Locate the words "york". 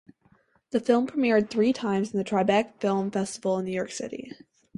3.71-3.91